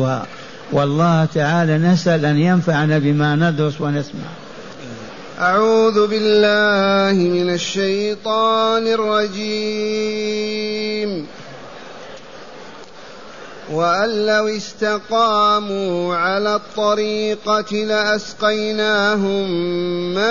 [0.00, 0.22] خطوة
[0.72, 4.20] والله تعالى نسأل أن ينفعنا بما ندرس ونسمع.
[5.40, 9.40] أعوذ بالله من الشيطان الرجيم.
[13.70, 19.50] وأن لو استقاموا على الطريقة لأسقيناهم
[20.14, 20.30] ماء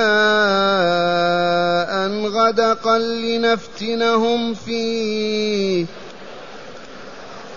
[2.30, 5.86] غدقا لنفتنهم فيه.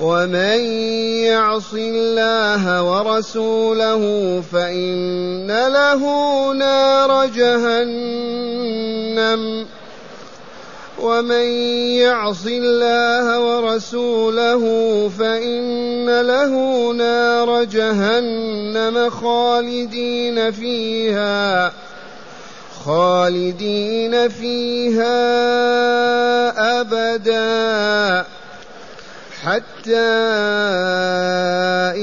[0.00, 0.60] ومن
[1.24, 6.02] يعص الله ورسوله فإن له
[6.52, 9.66] نار جهنم.
[11.02, 11.44] ومن
[11.98, 14.60] يعص الله ورسوله
[15.18, 21.72] فإن له نار جهنم خالدين فيها.
[22.84, 25.20] خالدين فيها
[26.80, 28.41] أبداً.
[29.44, 30.12] حتى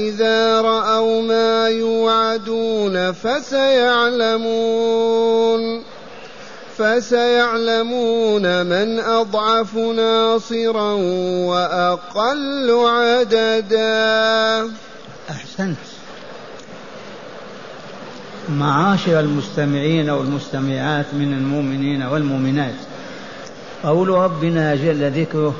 [0.08, 4.50] إذا رأوا ما يوعدون فسيعلمون
[6.78, 10.92] فسيعلمون من أضعف ناصرا
[11.48, 14.70] وأقل عددا.
[15.30, 15.76] أحسنت.
[18.48, 22.74] معاشر المستمعين والمستمعات من المؤمنين والمؤمنات
[23.84, 25.54] قول ربنا جل ذكره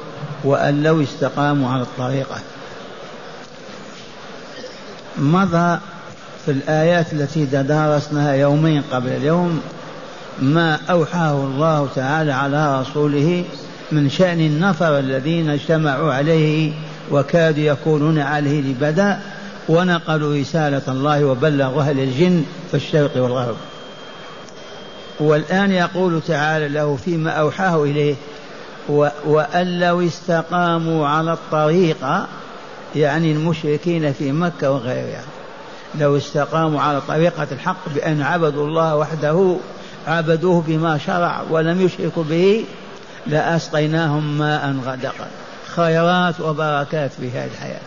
[0.44, 2.36] وأن لو استقاموا على الطريقة.
[5.18, 5.78] مضى
[6.44, 9.60] في الآيات التي تدارسناها يومين قبل اليوم؟
[10.42, 13.44] ما أوحاه الله تعالى على رسوله
[13.92, 16.72] من شأن النفر الذين اجتمعوا عليه
[17.10, 19.20] وكادوا يكونون عليه لبدا
[19.68, 23.56] ونقلوا رسالة الله وبلغوها للجن في الشرق والغرب.
[25.20, 28.14] والآن يقول تعالى له فيما أوحاه إليه
[29.24, 32.26] وأن لو استقاموا على الطريقة
[32.96, 35.24] يعني المشركين في مكة وغيرها
[35.98, 39.56] لو استقاموا على طريقة الحق بأن عبدوا الله وحده
[40.06, 42.64] عبدوه بما شرع ولم يشركوا به
[43.26, 45.26] لأسقيناهم ماء غدقا.
[45.76, 47.80] خيرات وبركات في هذه الحياة.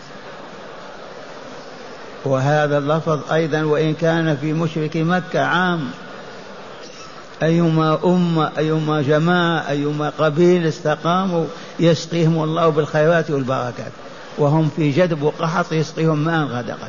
[2.24, 5.90] وهذا اللفظ أيضا وإن كان في مشرك مكة عام
[7.42, 11.46] أيما أمة أيما جماعة أيما قبيل استقاموا
[11.80, 13.92] يسقيهم الله بالخيرات والبركات.
[14.38, 16.88] وهم في جدب وقحط يسقيهم ماء غدقا.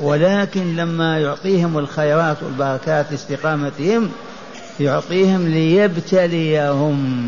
[0.00, 4.08] ولكن لما يعطيهم الخيرات والبركات لاستقامتهم
[4.80, 7.26] يعطيهم ليبتليهم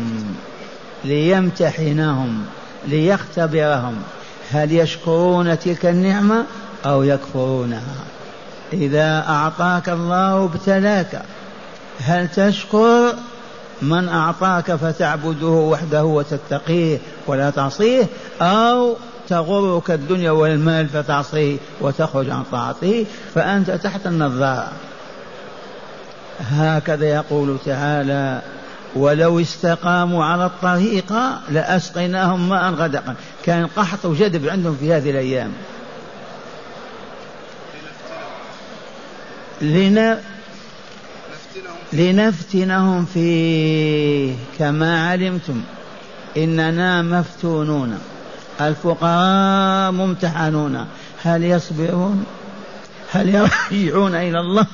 [1.05, 2.45] ليمتحنهم
[2.87, 3.95] ليختبرهم.
[4.51, 6.45] هل يشكرون تلك النعمة
[6.85, 7.95] أو يكفرونها؟
[8.73, 11.21] إذا أعطاك الله ابتلاك.
[12.05, 13.13] هل تشكر
[13.81, 18.05] من أعطاك فتعبده وحده وتتقيه ولا تعصيه
[18.41, 18.95] أو
[19.29, 23.05] تغرك الدنيا والمال فتعصيه وتخرج عن طاعته؟
[23.35, 24.71] فأنت تحت النظارة.
[26.39, 28.41] هكذا يقول تعالى
[28.95, 33.15] ولو استقاموا على الطريقة لأسقيناهم ماء غدقا.
[33.45, 35.53] كان قحط وجدب عندهم في هذه الأيام.
[39.61, 40.19] لنا
[41.93, 45.61] لنفتنهم فيه كما علمتم.
[46.37, 47.99] إننا مفتونون.
[48.61, 50.85] الفقراء ممتحنون.
[51.23, 52.25] هل يصبرون؟
[53.11, 54.67] هل يرجعون إلى الله؟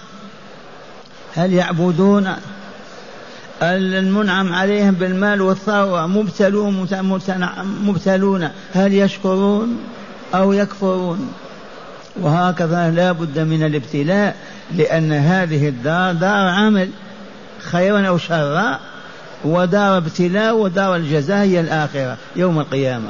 [1.35, 2.35] هل يعبدون؟
[3.61, 6.07] المنعم عليهم بالمال والثروة.
[6.07, 6.87] مبتلون
[7.83, 8.49] مبتلون.
[8.73, 9.77] هل يشكرون
[10.35, 11.33] أو يكفرون؟
[12.21, 14.35] وهكذا لا بد من الابتلاء
[14.75, 16.89] لأن هذه الدار دار عمل
[17.59, 18.79] خيرا أو شرا
[19.45, 23.09] ودار ابتلاء ودار الجزاء هي الآخرة يوم القيامة.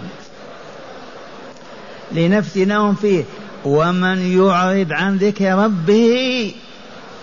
[2.11, 3.23] لنفتنهم فيه.
[3.65, 6.53] ومن يعرض عن ذكر ربه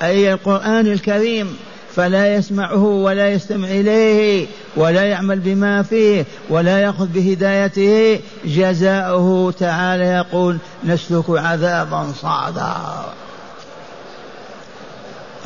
[0.02, 1.56] أي القرآن الكريم
[1.97, 4.47] فلا يسمعه ولا يستمع إليه
[4.77, 8.21] ولا يعمل بما فيه ولا يأخذ بهدايته.
[8.44, 12.75] جزاؤه تعالى يقول نسلك عذابا صعدا.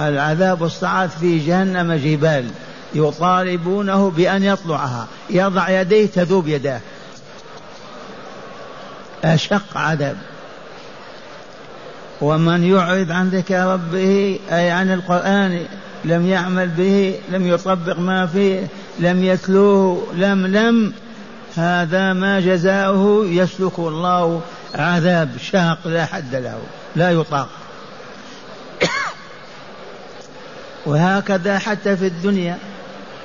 [0.00, 2.44] العذاب الصعد في جهنم جبال
[2.94, 5.06] يطالبونه بأن يطلعها.
[5.30, 6.80] يضع يديه تذوب يداه.
[9.24, 10.16] أشق عذاب.
[12.20, 15.66] ومن يعرض عن ذكر ربه أي عن القرآن
[16.06, 18.66] لم يعمل به لم يطبق ما فيه
[18.98, 20.92] لم يتلوه لم لم.
[21.56, 24.40] هذا ما جزاؤه يسلك الله
[24.74, 26.58] عذاب شاق لا حد له
[26.96, 27.48] لا يطاق.
[30.86, 32.58] وهكذا حتى في الدنيا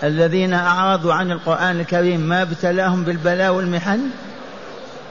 [0.04, 4.00] الذين أعرضوا عن القرآن الكريم ما ابتلاهم بالبلاء والمحن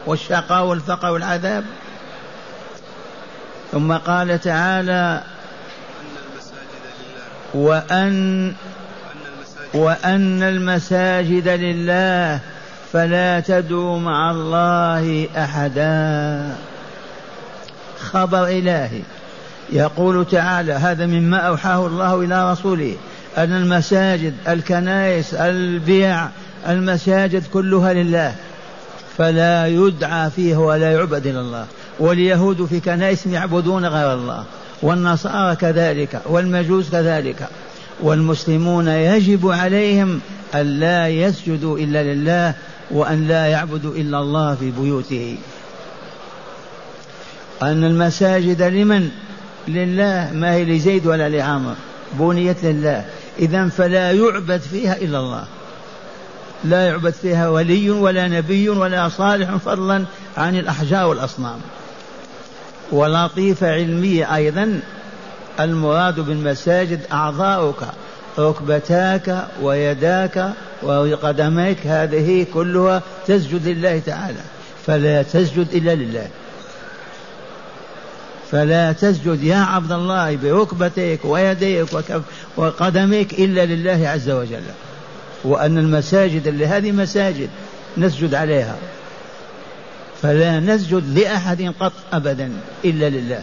[0.07, 1.65] والشقاء والفقر والعذاب.
[3.73, 5.23] ثم قال تعالى
[7.55, 8.53] وأن
[9.75, 12.41] وأن المساجد لله
[12.93, 16.57] فلا تدعوا مع الله أحدا.
[18.01, 19.03] خبر إلهي.
[19.73, 22.97] يقول تعالى هذا مما أوحاه الله إلى رسوله
[23.39, 26.29] أن المساجد الكنائس البيع
[26.69, 28.35] المساجد كلها لله
[29.19, 31.67] فلا يدعى فيه ولا يعبد إلا الله.
[31.99, 34.45] واليهود في كنائسهم يعبدون غير الله.
[34.83, 37.49] والنصارى كذلك والمجوس كذلك
[38.01, 40.21] والمسلمون يجب عليهم
[40.55, 42.55] أن لا يسجدوا إلا لله
[42.91, 45.37] وأن لا يعبدوا إلا الله في بيوته.
[47.63, 49.11] أن المساجد لمن؟
[49.69, 50.31] لله.
[50.33, 51.75] ما هي لزيد ولا لعمر
[52.13, 53.05] بنيت لله.
[53.39, 55.45] إذا فلا يعبد فيها إلا الله.
[56.65, 60.05] لا يعبد فيها ولي ولا نبي ولا صالح فضلا
[60.37, 61.61] عن الأحجار والأصنام.
[62.93, 64.81] ولطيفة علمية أيضا
[65.61, 67.83] المراد بالمساجد أعضاؤك
[68.39, 70.53] ركبتاك ويداك
[70.83, 74.41] وقدميك هذه كلها تسجد لله تعالى
[74.87, 76.27] فلا تسجد إلا لله.
[78.51, 81.89] فلا تسجد يا عبد الله بركبتيك ويديك
[82.57, 84.63] وقدميك إلا لله عز وجل.
[85.45, 87.49] وأن المساجد اللي هذه مساجد
[87.99, 88.77] نسجد عليها.
[90.23, 92.53] فلا نسجد لأحد قط أبدا
[92.85, 93.43] إلا لله.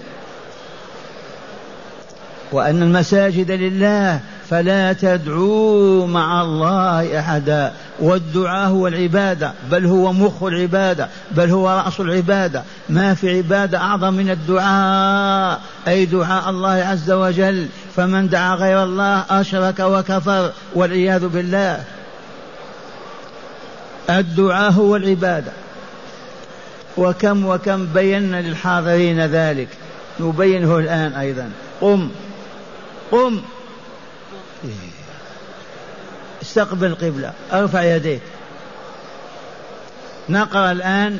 [2.52, 4.20] وأن المساجد لله
[4.50, 7.74] فلا تدعوا مع الله أحدا.
[8.00, 12.64] والدعاء هو العبادة بل هو مخ العبادة بل هو رأس العبادة.
[12.90, 17.68] ما في عبادة أعظم من الدعاء أي دعاء الله عز وجل.
[17.96, 21.84] فمن دعا غير الله أشرك وكفر والعياذ بالله.
[24.10, 25.52] الدعاء هو العبادة.
[26.98, 29.68] وكم وكم بينا للحاضرين ذلك.
[30.20, 31.52] نبينه الآن أيضا.
[31.82, 32.10] قم.
[33.12, 33.42] قم.
[36.42, 38.22] استقبل القبلة ارفع يديك.
[40.30, 41.20] نقرأ الآن.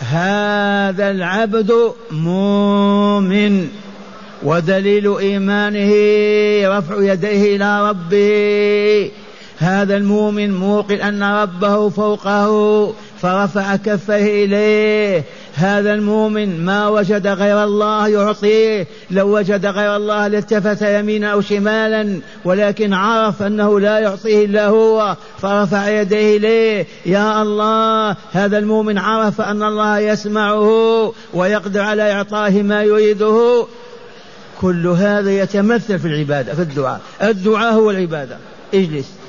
[0.00, 3.68] هذا العبد مؤمن
[4.42, 5.92] ودليل إيمانه
[6.78, 9.10] رفع يديه إلى ربه.
[9.58, 12.94] هذا المؤمن موقن أن ربه فوقه.
[13.22, 15.24] فرفع كفيه إليه.
[15.54, 18.86] هذا المؤمن ما وجد غير الله يعطيه.
[19.10, 25.16] لو وجد غير الله لالتفت يمينا أو شمالا ولكن عرف أنه لا يعطيه إلا هو.
[25.38, 26.86] فرفع يديه إليه.
[27.06, 33.66] يا الله هذا المؤمن عرف أن الله يسمعه ويقدر على إعطائه ما يريده.
[34.60, 37.00] كل هذا يتمثل في العبادة في الدعاء.
[37.22, 38.36] الدعاء هو العبادة.
[38.74, 39.19] اجلس.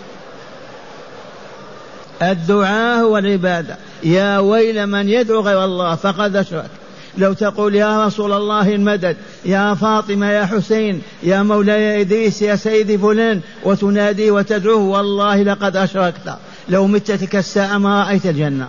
[2.22, 3.78] الدعاء هو العبادة.
[4.04, 6.70] يا ويل من يدعو غير الله فقد أشرك.
[7.18, 12.98] لو تقول يا رسول الله المدد يا فاطمة يا حسين يا مولاي إدريس يا سيدي
[12.98, 16.36] فلان وتنادي وتدعوه والله لقد أشركت.
[16.70, 18.68] لو مت تلك الساعة ما رأيت الجنة.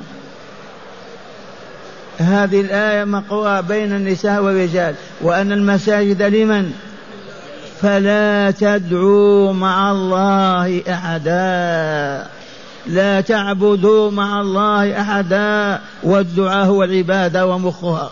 [2.18, 6.72] هذه الآية مقروءة بين النساء والرجال وأن المساجد لمن؟
[7.82, 12.26] فلا تدعوا مع الله أحدا.
[12.86, 18.10] لا تعبدوا مع الله أحدا والدعاء هو العبادة ومخها.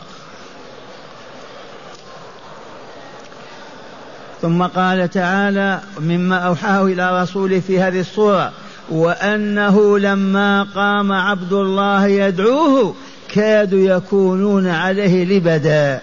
[4.43, 8.53] ثم قال تعالى مما أوحاه إلى رسوله في هذه الصورة
[8.91, 12.95] وأنه لما قام عبد الله يدعوه
[13.29, 16.01] كادوا يكونون عليه لبدا.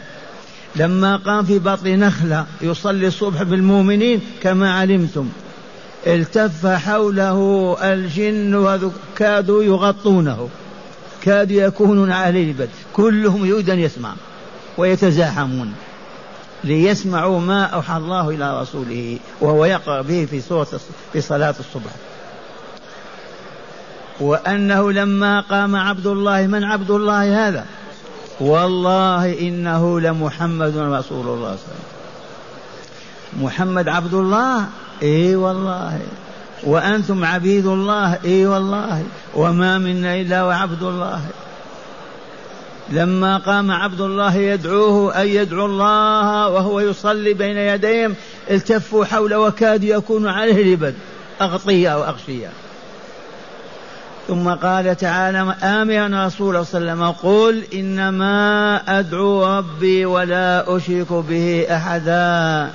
[0.76, 5.30] لما قام في بطن نخلة يصلي الصبح بالمؤمنين كما علمتم.
[6.08, 10.50] التف حوله الجن كادوا يغطونه.
[11.22, 14.14] كادوا يكونون عليه لبد كلهم يريد أن يسمع
[14.78, 15.74] ويتزاحمون
[16.64, 20.68] ليسمعوا ما أوحى الله إلى رسوله وهو يقرأ به في سورة
[21.14, 21.92] في صلاة الصبح.
[24.20, 27.66] وأنه لما قام عبد الله من عبد الله هذا؟
[28.40, 31.86] والله إنه لمحمد رسول الله صلى الله عليه وسلم.
[33.44, 34.66] محمد عبد الله
[35.04, 36.00] إي والله.
[36.64, 39.04] وأنتم عبيد الله إي والله.
[39.36, 41.22] وما منا إلا وعبد الله.
[42.90, 48.16] لما قام عبد الله يدعوه أن يدعو الله وهو يصلي بين يديهم
[48.52, 50.96] التفوا حوله وكادوا يكون عليه لبد.
[51.42, 52.50] أغطية وأغشية
[54.28, 61.14] ثم قال تعالى آمرا رسول صلى الله عليه وسلم قل إنما أدعو ربي ولا أشرك
[61.14, 62.70] به أحدا.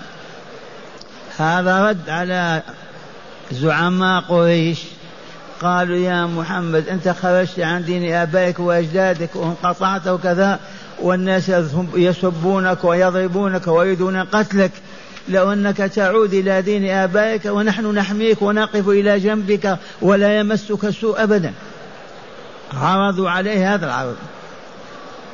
[1.43, 2.63] هذا رد على
[3.53, 4.79] زعماء قريش.
[5.63, 10.61] قالوا يا محمد أنت خرجت عن دين آبائك وأجدادك وانقطعت وكذا
[11.01, 11.53] والناس
[11.95, 14.71] يسبونك ويضربونك ويريدون قتلك.
[15.29, 21.53] لو أنك تعود إلى دين آبائك ونحن نحميك ونقف إلى جنبك ولا يمسك سوء أبدا.
[22.75, 24.17] عرضوا عليه هذا العرض.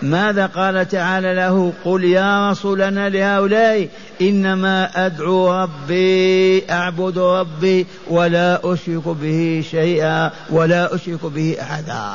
[0.02, 3.88] ماذا قال تعالى له؟ قل يا رسولنا لهؤلاء
[4.20, 12.10] إنما أدعو ربي أعبد ربي ولا أشرك به شيئا ولا أشرك به أحدا.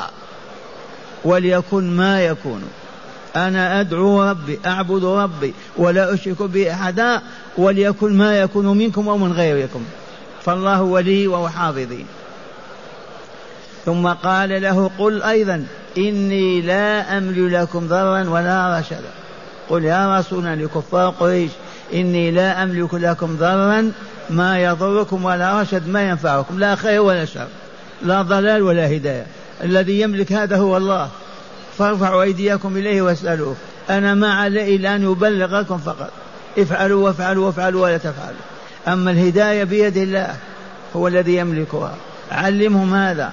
[1.24, 2.62] وليكن ما يكون.
[3.36, 7.22] أنا أدعو ربي أعبد ربي ولا أشرك به أحدا.
[7.58, 9.84] وليكن ما يكون منكم أو من غيركم.
[10.44, 12.04] فالله ولي وهو حافظي.
[13.84, 15.66] ثم قال له قل أيضا.
[15.98, 19.10] إني لا أمل لكم ضرا ولا رشدا.
[19.68, 21.50] قل يا رسولنا لكفار قريش
[21.94, 23.92] إني لا أملك لكم ضرا
[24.30, 27.46] ما يضركم ولا رشد ما ينفعكم لا خير ولا شر
[28.02, 29.26] لا ضلال ولا هداية.
[29.64, 31.08] الذي يملك هذا هو الله.
[31.78, 33.56] فارفعوا أيديكم إليه واسألوه.
[33.90, 36.10] أنا ما علي إلا أن يبلغكم فقط.
[36.58, 38.44] افعلوا وافعلوا وافعلوا ولا تفعلوا.
[38.88, 40.36] أما الهداية بيد الله
[40.96, 41.94] هو الذي يملكها.
[42.32, 43.32] علمهم هذا.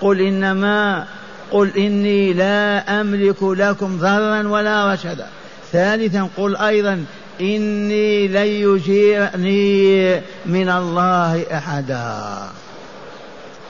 [0.00, 1.04] قل إنما
[1.50, 5.26] قل إني لا أملك لكم ضرا ولا رشدا.
[5.72, 7.04] ثالثا قل أيضا
[7.40, 10.14] إني لن يجيرني
[10.46, 12.38] من الله أحدا.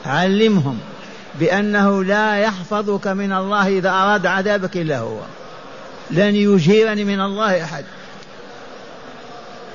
[0.07, 0.79] علمهم
[1.41, 5.21] بأنه لا يحفظك من الله إذا أراد عذابك إلا هو.
[6.11, 7.85] لن يجيرني من الله أحد.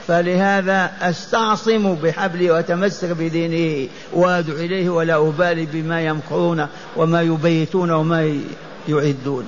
[0.07, 8.39] فلهذا أستعصم بحبلي وأتمسك بدينه وأدعو إليه ولا أبالي بما يمكرون وما يبيتون وما
[8.87, 9.47] يعدون.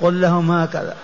[0.00, 0.96] قل لهم هكذا.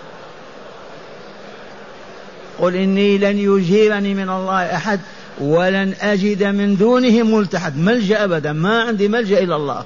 [2.59, 4.99] قل إني لن يجيرني من الله أحد
[5.41, 7.77] ولن أجد من دونه ملتحد.
[7.77, 8.53] ملجأ أبدا.
[8.53, 9.83] ما عندي ملجأ الا الله.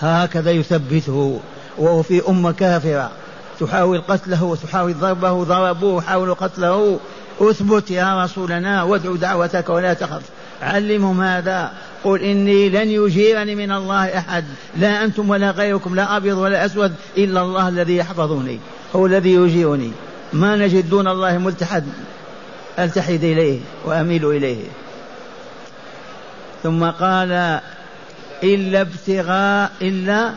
[0.00, 1.40] هكذا يثبته.
[1.78, 3.10] وهو في أمة كافرة.
[3.60, 5.44] تحاول قتله وتحاول ضربه.
[5.44, 6.98] ضربوه حاولوا قتله.
[7.42, 10.22] اثبت يا رسولنا وادعو دعوتك ولا تخف.
[10.62, 11.72] علمهم هذا.
[12.04, 14.44] قل إني لن يجيرني من الله أحد.
[14.76, 18.58] لا أنتم ولا غيركم لا أبيض ولا أسود إلا الله الذي يحفظني
[18.96, 19.92] هو الذي يجيرني.
[20.32, 21.84] ما نجد دون الله ملتحد.
[22.78, 24.64] ألتحد إليه وأميل إليه.
[26.62, 27.60] ثم قال
[28.42, 30.32] إلا ابتغاء إلا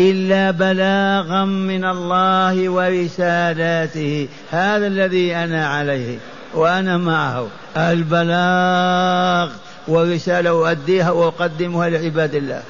[0.00, 4.28] إلا بلاغا من الله ورسالاته.
[4.50, 6.18] هذا الذي أنا عليه
[6.54, 7.48] وأنا معه.
[7.76, 9.52] البلاغ
[9.88, 12.62] ورسالة أؤديها وأقدمها لعباد الله.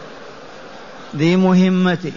[1.17, 2.13] ذي مهمتي.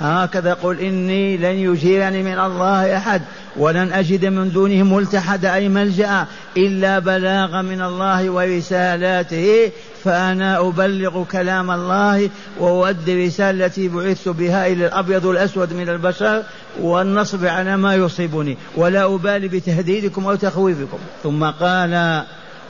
[0.00, 3.22] هكذا قل إني لن يجيرني من الله أحد
[3.56, 9.70] ولن أجد من دونه ملتحد أي ملجأ إلا بلاغا من الله ورسالاته.
[10.04, 16.42] فأنا أبلغ كلام الله وأؤدي رسالة التي بعثت بها إلى الأبيض والأسود من البشر
[16.80, 20.98] والنصب على ما يصيبني ولا أبالي بتهديدكم أو تخويفكم.
[21.22, 22.22] ثم قال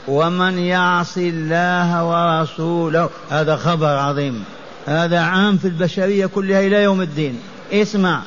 [0.07, 4.43] ومن يعص الله ورسوله هذا خبر عظيم.
[4.85, 7.39] هذا عام في البشرية كلها إلى يوم الدين.
[7.73, 8.21] اسمع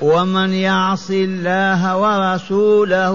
[0.00, 3.14] ومن يعص الله ورسوله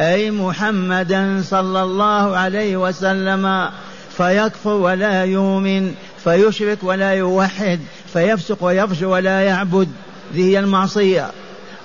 [0.00, 3.68] أي محمدا صلى الله عليه وسلم
[4.16, 7.80] فيكفر ولا يؤمن فيشرك ولا يوحد
[8.12, 9.88] فيفسق ويفجر ولا يعبد
[10.34, 11.30] ذي هي المعصية.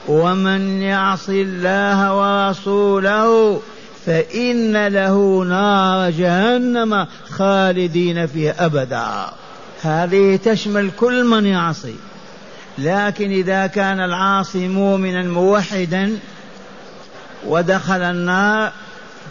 [0.07, 3.61] ومن يعص الله ورسوله
[4.05, 9.07] فإن له نار جهنم خالدين فيها أبدا.
[9.81, 11.95] هذه تشمل كل من يعصي.
[12.77, 16.17] لكن إذا كان العاصي مؤمنا موحدا
[17.47, 18.71] ودخل النار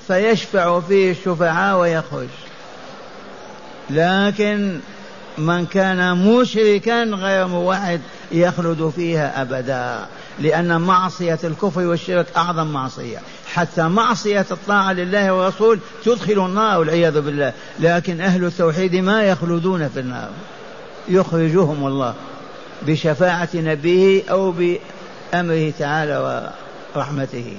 [0.06, 2.28] فيشفع فيه الشفعاء ويخرج.
[3.90, 4.80] لكن
[5.38, 8.00] من كان مشركا غير موحد
[8.32, 10.06] يخلد فيها أبدا
[10.38, 13.18] لأن معصية الكفر والشرك أعظم معصية.
[13.54, 17.52] حتى معصية الطاعة لله ورسول تدخل النار والعياذ بالله.
[17.80, 20.30] لكن أهل التوحيد ما يخلدون في النار.
[21.08, 22.14] يخرجهم الله
[22.82, 26.50] بشفاعة نبيه أو بأمره تعالى
[26.96, 27.56] ورحمته.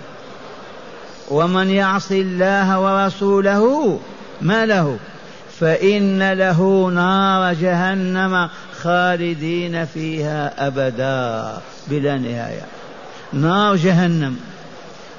[1.32, 4.00] ومن يعص الله ورسوله
[4.42, 4.98] ما له؟
[5.60, 8.50] فإن له نار جهنم
[8.82, 12.66] خالدين فيها أبدا بلا نهاية.
[13.34, 14.38] نار جهنم.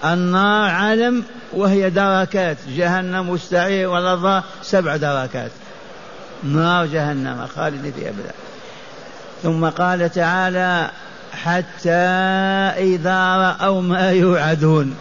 [0.05, 2.57] النار علم وهي دركات.
[2.69, 5.51] جهنم والسعير والأرض سبع دركات.
[6.45, 8.33] نار جهنم خالد فيها أبدا.
[9.43, 10.91] ثم قال تعالى
[11.45, 11.91] حتى
[12.95, 14.97] إذا رأوا ما يوعدون.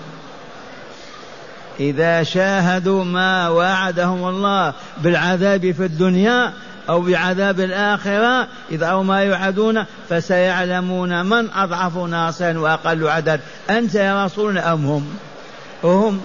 [1.79, 6.53] إذا شاهدوا ما وعدهم الله بالعذاب في الدنيا
[6.89, 13.39] أو بعذاب الآخرة إذا أو ما يوعدون فسيعلمون من أضعف ناصرا وأقل عدد.
[13.70, 15.15] أنت يا رسول أم هم؟
[15.84, 16.22] هم.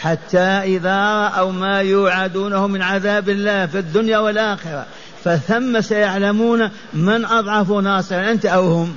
[0.00, 4.86] حتى إذا رأوا ما يوعدونه من عذاب الله في الدنيا والآخرة
[5.24, 8.30] فثم سيعلمون من أضعف ناصرا.
[8.30, 8.96] أنت أو هم؟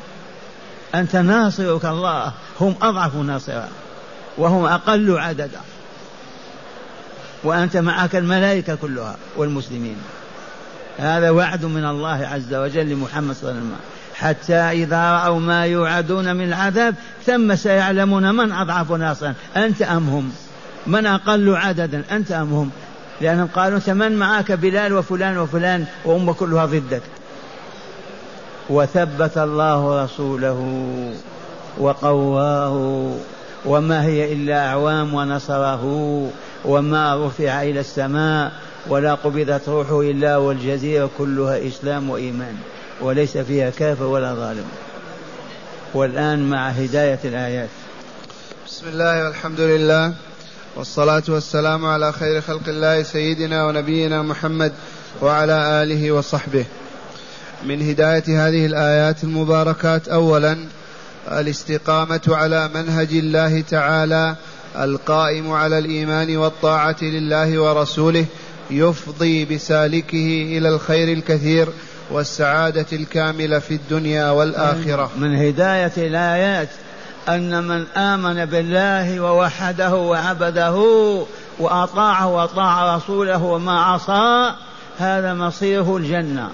[0.96, 2.32] أنت ناصرك الله.
[2.62, 3.68] هم أضعف ناصرا.
[4.38, 5.62] وهم أقل عددا.
[7.44, 9.98] وأنت معك الملائكة كلها والمسلمين.
[10.98, 13.76] هذا وعد من الله عز وجل لمحمد صلى الله عليه وسلم.
[14.16, 19.34] حتى إذا رأوا ما يوعدون من العذاب ثم سيعلمون من أضعف ناصرا.
[19.56, 20.32] أنت أم هم؟
[20.88, 22.70] من أقل عددا؟ أنت أم هم؟
[23.22, 27.02] لأنهم قالوا أنت من معك بلال وفلان وفلان وهم كلها ضدك.
[28.70, 30.84] وثبت الله رسوله
[31.78, 33.18] وقواه.
[33.68, 35.84] وما هي إلا أعوام ونصره
[36.66, 38.52] وما رفع إلى السماء
[38.90, 42.56] ولا قبضت روحه إلا والجزيرة كلها إسلام وإيمان
[43.02, 44.66] وليس فيها كافر ولا ظالم.
[45.94, 47.70] والآن مع هداية الآيات.
[48.68, 50.14] بسم الله والحمد لله
[50.76, 54.74] والصلاة والسلام على خير خلق الله سيدنا ونبينا محمد
[55.22, 56.66] وعلى آله وصحبه.
[57.66, 60.58] من هداية هذه الآيات المباركات أولا
[61.28, 64.36] الاستقامة على منهج الله تعالى
[64.76, 68.26] القائم على الإيمان والطاعة لله ورسوله
[68.72, 71.68] يفضي بسالكه إلى الخير الكثير
[72.12, 75.12] والسعادة الكاملة في الدنيا والآخرة.
[75.18, 76.70] من هداية الآيات
[77.30, 80.76] أن من آمن بالله ووحده وعبده
[81.60, 84.56] وأطاعه وأطاع رسوله وما عصى
[84.98, 86.50] هذا مصيره الجنة.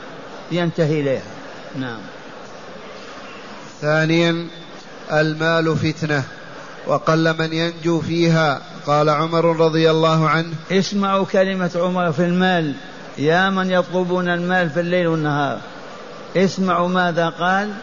[0.51, 1.21] ينتهي إليها.
[1.79, 1.99] نعم.
[3.81, 4.47] ثانيا
[5.11, 6.23] المال فتنة
[6.87, 8.61] وقل من ينجو فيها.
[8.85, 12.73] قال عمر رضي الله عنه اسمعوا كلمة عمر في المال.
[13.17, 15.59] يا من يطلبون المال في الليل والنهار.
[16.37, 17.73] اسمعوا ماذا قال.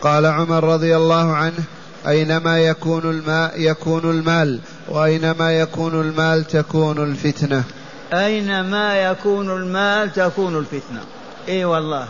[0.00, 1.64] قال عمر رضي الله عنه
[2.08, 7.64] أينما يكون الماء يكون المال وأينما يكون المال تكون الفتنة.
[8.12, 11.00] أينما يكون المال تكون الفتنة.
[11.48, 12.08] إي والله.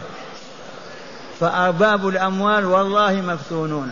[1.40, 3.90] فأرباب الأموال والله مفتونون.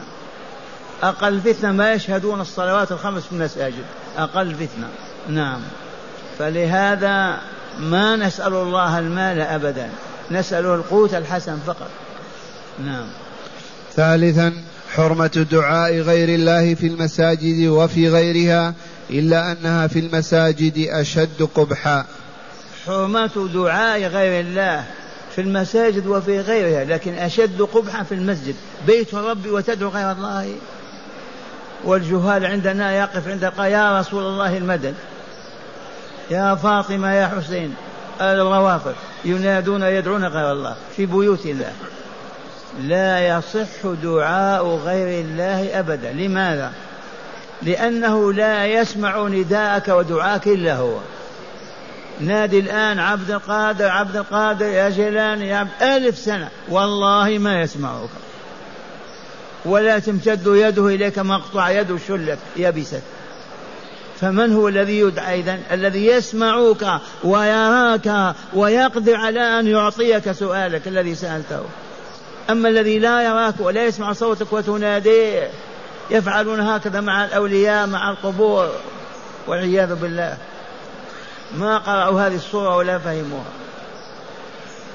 [1.03, 3.85] أقل فتنة ما يشهدون الصلوات الخمس في المساجد.
[4.19, 4.89] أقل فتنة.
[5.29, 5.61] نعم.
[6.39, 7.39] فلهذا
[7.79, 9.91] ما نسأل الله المال أبدا.
[10.31, 11.91] نسأله القوت الحسن فقط.
[12.85, 13.07] نعم.
[13.97, 14.53] ثالثا
[14.95, 18.75] حرمة دعاء غير الله في المساجد وفي غيرها
[19.11, 22.05] إلا أنها في المساجد أشد قبحا.
[22.87, 24.85] حرمة دعاء غير الله
[25.37, 28.55] في المساجد وفي غيرها لكن أشد قبحا في المسجد.
[28.87, 30.55] بيت ربي وتدعو غير الله.
[31.85, 34.95] والجهال عندنا يقف عند يا رسول الله المدد.
[36.31, 37.75] يا فاطمة يا حسين.
[38.21, 38.95] الروافض
[39.25, 41.73] ينادون يدعون غير الله في بيوت الله
[42.83, 46.13] لا يصح دعاء غير الله أبدا.
[46.13, 46.73] لماذا؟
[47.63, 50.97] لأنه لا يسمع نداءك ودعاك إلا هو.
[52.21, 56.49] نادي الآن عبد القادر عبد القادر يا جيلاني يا عبد ألف سنة.
[56.69, 58.09] والله ما يسمعك.
[59.65, 63.03] ولا تمتد يده إليك مقطع يده شلت يبست.
[64.21, 71.63] فمن هو الذي يدعى إذن؟ الذي يسمعك ويراك ويقدر على أن يعطيك سؤالك الذي سألته.
[72.51, 75.51] أما الذي لا يراك ولا يسمع صوتك وتناديه
[76.11, 78.71] يفعلون هكذا مع الأولياء مع القبور.
[79.47, 80.37] والعياذ بالله.
[81.59, 83.45] ما قرأوا هذه الصورة ولا فهموها.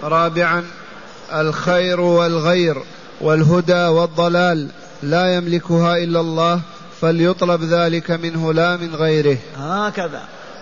[0.03, 0.63] رابعا
[1.33, 2.83] الخير والغير
[3.21, 4.67] والهدى والضلال
[5.03, 6.61] لا يملكها إلا الله
[7.01, 9.37] فليطلب ذلك منه لا من غيره.
[9.57, 10.21] هكذا.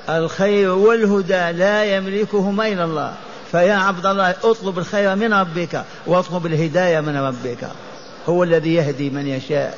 [0.09, 3.13] الخير والهدى لا يملكهما إلا الله.
[3.51, 7.67] فيا عبد الله اطلب الخير من ربك واطلب الهداية من ربك.
[8.29, 9.77] هو الذي يهدي من يشاء.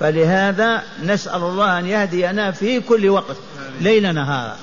[0.00, 3.36] فلهذا نسأل الله أن يهدينا في كل وقت
[3.80, 4.56] ليل نهارا.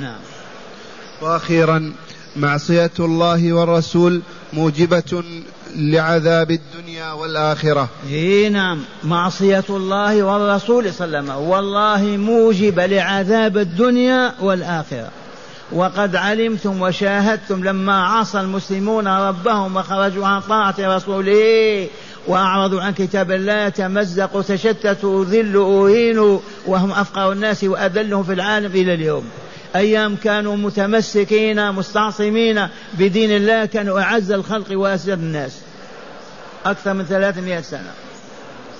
[0.00, 0.18] نعم.
[1.22, 1.92] وأخيرا
[2.36, 5.22] معصية الله والرسول موجبة
[5.76, 7.88] لعذاب الدنيا والآخرة.
[8.08, 8.80] إيه نعم.
[9.04, 11.50] معصية الله والرسول صلى الله عليه وسلم.
[11.50, 15.10] والله موجبة لعذاب الدنيا والآخرة.
[15.72, 21.88] وقد علمتم وشاهدتم لما عصى المسلمون ربهم وخرجوا عن طاعة رسوله
[22.26, 28.94] وأعرضوا عن كتاب الله تمزقوا تشتتوا ذلوا أهينوا وهم أفقر الناس وأذلهم في العالم إلى
[28.94, 29.24] اليوم.
[29.76, 32.68] أيام كانوا متمسكين مستعصمين.
[32.92, 35.52] بدين الله كانوا أعز الخلق وأسجد الناس.
[36.66, 37.92] أكثر من ثلاثمائة سنة.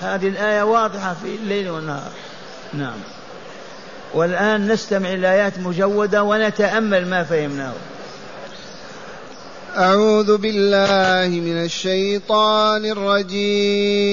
[0.03, 2.11] هذه الآية واضحة في الليل والنهار.
[2.75, 2.99] نعم.
[4.15, 7.73] والآن نستمع إلى آيات مجودة ونتأمل ما فهمناه.
[9.77, 14.13] أعوذ بالله من الشيطان الرجيم.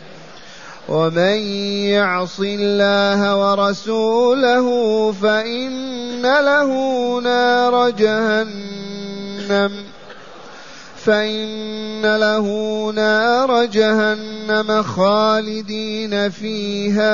[0.91, 1.37] ومن
[1.95, 4.67] يعص الله ورسوله
[5.11, 6.69] فإن له
[7.21, 9.71] نار جهنم.
[11.05, 12.47] فإن له
[12.95, 17.13] نار جهنم خالدين فيها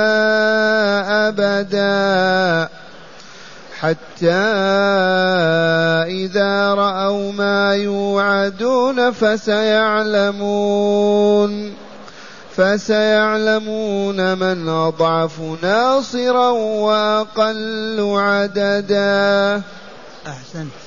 [1.29, 2.69] أبدا.
[3.79, 4.33] حتى
[6.25, 10.47] إذا رأوا ما يوعدون فسيعلمون.
[12.58, 19.62] فسيعلمون من أضعف ناصرا وأقل عددا.
[20.28, 20.87] أحسنت.